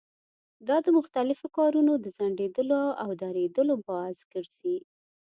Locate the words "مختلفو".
0.97-1.47